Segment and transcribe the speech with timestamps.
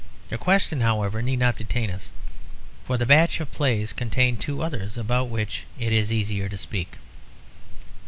[0.29, 2.09] The question, however, need not detain us,
[2.85, 6.97] for the batch of plays contained two others about which it is easier to speak.